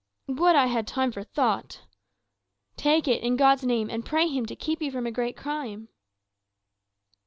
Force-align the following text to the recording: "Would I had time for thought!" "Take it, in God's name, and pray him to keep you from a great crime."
"Would 0.25 0.55
I 0.55 0.65
had 0.65 0.87
time 0.87 1.11
for 1.11 1.21
thought!" 1.23 1.81
"Take 2.75 3.07
it, 3.07 3.21
in 3.21 3.35
God's 3.35 3.63
name, 3.63 3.87
and 3.91 4.03
pray 4.03 4.27
him 4.27 4.47
to 4.47 4.55
keep 4.55 4.81
you 4.81 4.89
from 4.91 5.05
a 5.05 5.11
great 5.11 5.37
crime." 5.37 5.89